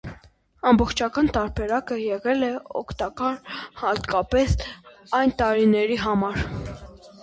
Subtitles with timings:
[0.69, 2.51] Ամբողջական տարբերակը եղել է
[2.81, 3.39] օգտակար,
[3.85, 4.59] հատկապես
[5.23, 6.47] այն տարինների համար։